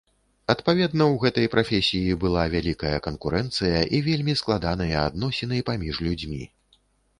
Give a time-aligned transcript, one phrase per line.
[0.51, 6.43] Адпаведна, у гэтай прафесіі была вялікая канкурэнцыя і вельмі складаныя адносіны паміж людзьмі.